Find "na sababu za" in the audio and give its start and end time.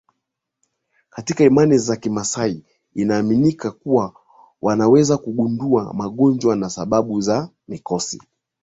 6.55-7.49